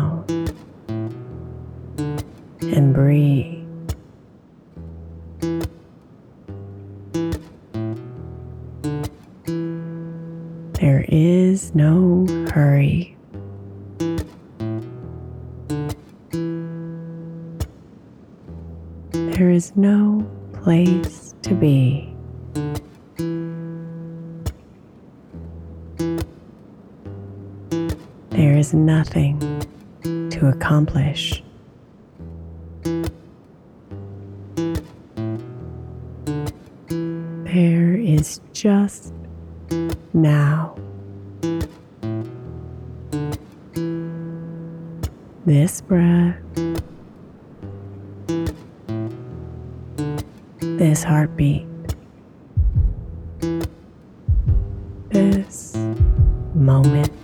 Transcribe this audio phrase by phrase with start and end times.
[0.00, 0.24] Down
[2.62, 3.56] and breathe.
[10.74, 13.16] There is no hurry.
[19.12, 22.06] There is no place to be.
[28.30, 29.59] There is nothing
[30.40, 31.42] to accomplish.
[37.44, 39.12] There is just
[40.14, 40.76] now.
[45.44, 46.36] This breath,
[50.60, 51.66] this heartbeat,
[55.10, 55.76] this
[56.54, 57.19] moment.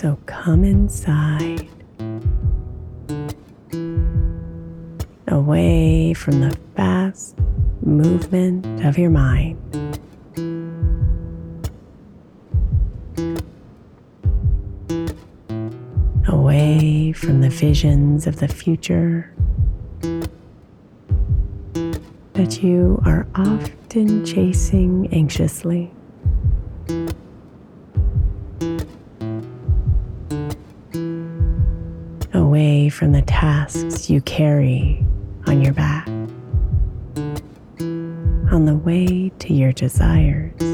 [0.00, 1.68] So come inside,
[5.26, 7.36] away from the fast
[7.82, 9.58] movement of your mind.
[16.28, 19.34] Away from the visions of the future
[22.34, 25.90] that you are often chasing anxiously.
[32.98, 35.00] From the tasks you carry
[35.46, 36.08] on your back,
[38.50, 40.67] on the way to your desires.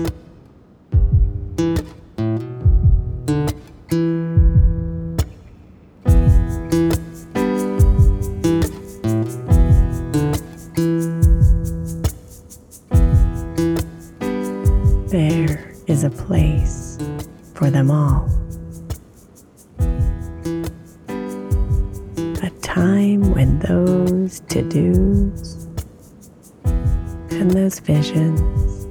[27.31, 28.87] And those visions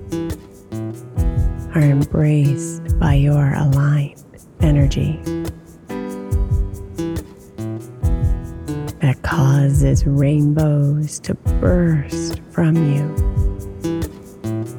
[1.75, 4.23] are embraced by your aligned
[4.61, 5.19] energy
[9.01, 13.03] that causes rainbows to burst from you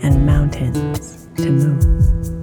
[0.02, 2.33] and mountains to move.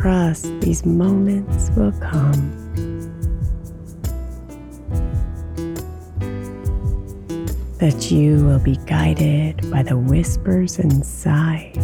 [0.00, 2.54] Trust these moments will come.
[7.78, 11.74] That you will be guided by the whispers inside.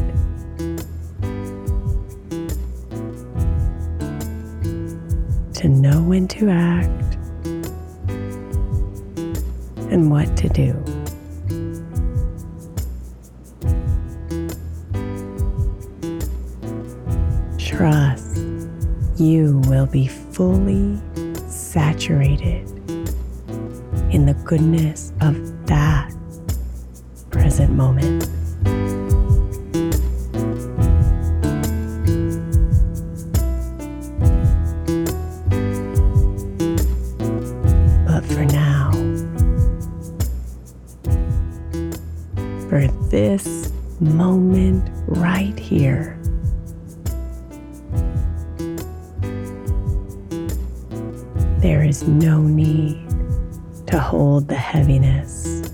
[5.55, 7.17] To know when to act
[9.91, 10.94] and what to do.
[17.77, 18.37] Trust
[19.17, 20.97] you will be fully
[21.49, 22.69] saturated
[24.13, 26.13] in the goodness of that
[27.31, 28.29] present moment.
[51.85, 53.07] There is no need
[53.87, 55.71] to hold the heaviness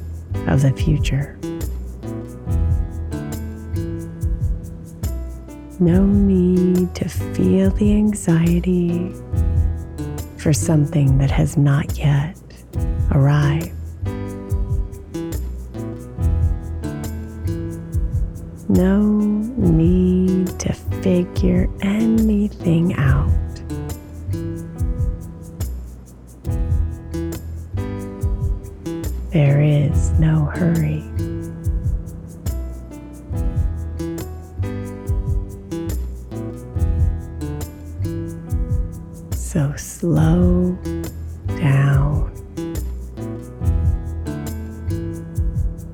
[0.48, 1.38] of the future.
[5.78, 9.12] No need to feel the anxiety
[10.36, 12.36] for something that has not yet
[13.12, 13.70] arrived.
[18.68, 19.00] No
[19.56, 23.09] need to figure anything out.
[39.52, 40.78] So slow
[41.58, 42.30] down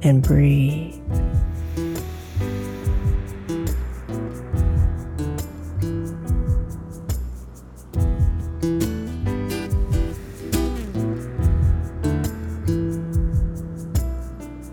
[0.02, 0.92] and breathe.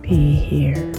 [0.02, 0.92] Be here.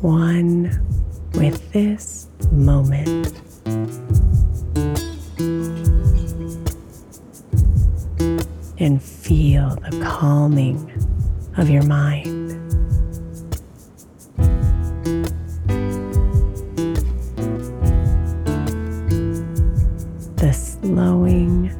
[0.00, 0.95] One
[1.36, 3.32] with this moment.
[8.78, 10.90] And feel the calming
[11.56, 12.52] of your mind.
[20.36, 21.70] The slowing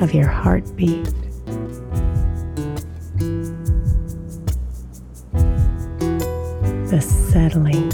[0.00, 1.04] of your heartbeat.
[6.90, 7.92] The settling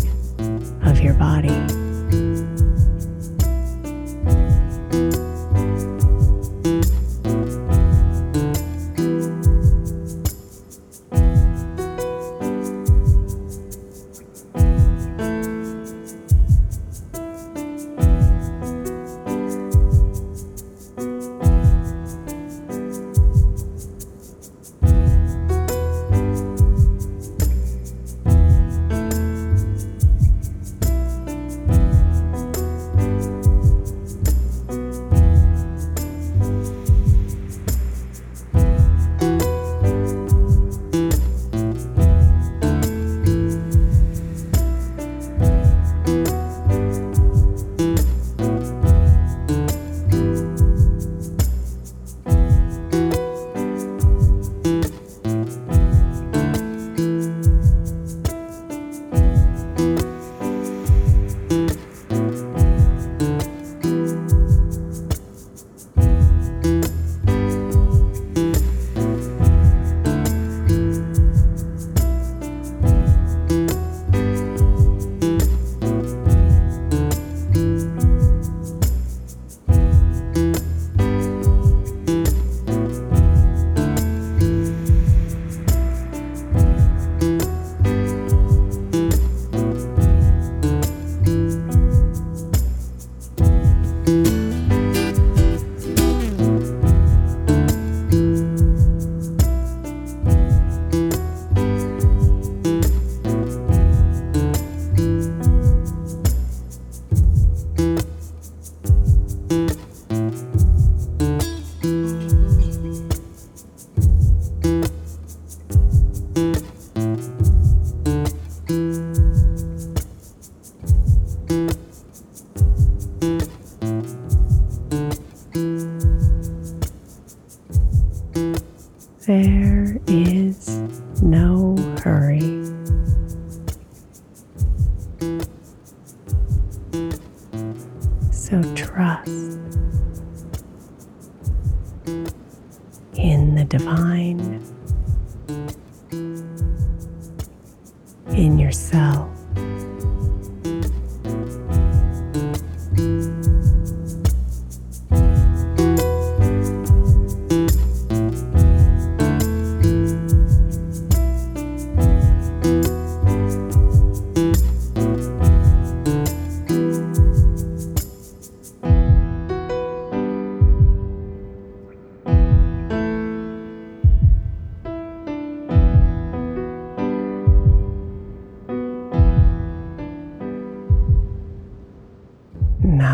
[131.26, 132.55] no hurry.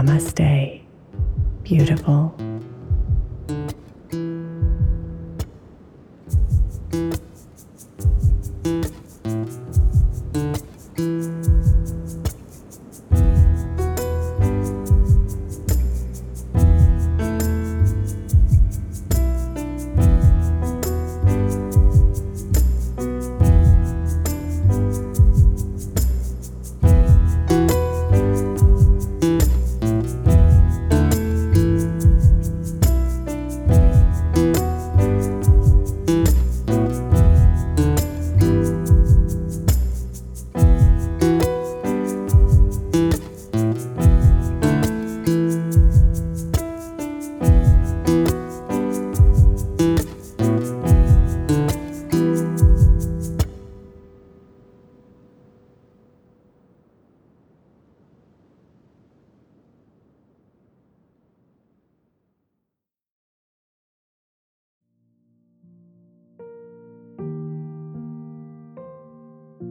[0.03, 0.83] Namaste,
[1.63, 2.35] beautiful.